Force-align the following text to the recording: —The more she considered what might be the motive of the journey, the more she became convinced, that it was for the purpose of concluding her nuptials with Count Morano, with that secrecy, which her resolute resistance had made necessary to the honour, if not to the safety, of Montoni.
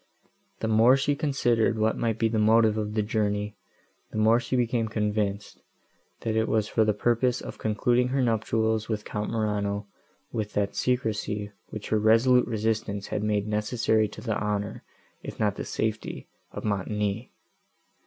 —The 0.61 0.67
more 0.67 0.97
she 0.97 1.15
considered 1.15 1.77
what 1.77 1.95
might 1.95 2.17
be 2.17 2.27
the 2.27 2.39
motive 2.39 2.75
of 2.75 2.95
the 2.95 3.03
journey, 3.03 3.55
the 4.09 4.17
more 4.17 4.39
she 4.39 4.55
became 4.55 4.87
convinced, 4.87 5.61
that 6.21 6.35
it 6.35 6.47
was 6.47 6.67
for 6.67 6.83
the 6.83 6.91
purpose 6.95 7.39
of 7.39 7.59
concluding 7.59 8.07
her 8.07 8.19
nuptials 8.23 8.89
with 8.89 9.05
Count 9.05 9.29
Morano, 9.29 9.85
with 10.31 10.53
that 10.53 10.73
secrecy, 10.75 11.51
which 11.69 11.89
her 11.89 11.99
resolute 11.99 12.47
resistance 12.47 13.09
had 13.09 13.21
made 13.21 13.47
necessary 13.47 14.07
to 14.07 14.21
the 14.21 14.35
honour, 14.41 14.81
if 15.21 15.39
not 15.39 15.55
to 15.57 15.61
the 15.61 15.65
safety, 15.67 16.27
of 16.51 16.65
Montoni. 16.65 17.31